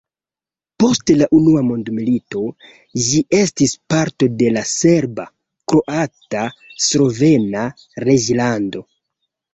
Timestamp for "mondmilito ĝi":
1.65-3.21